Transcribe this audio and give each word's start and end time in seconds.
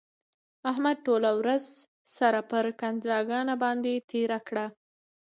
احمد 0.71 0.97
ټوله 1.05 1.31
ورځ 1.41 1.63
سر 2.15 2.33
پر 2.49 2.65
ځنګانه 3.09 3.53
باندې 3.63 3.93
تېره 4.09 4.39
کړه. 4.47 4.65